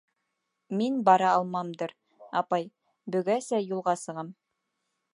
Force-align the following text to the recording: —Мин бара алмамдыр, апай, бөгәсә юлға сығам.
—Мин 0.79 0.95
бара 1.09 1.27
алмамдыр, 1.33 1.95
апай, 2.41 2.67
бөгәсә 3.17 3.63
юлға 3.69 3.99
сығам. 4.07 4.37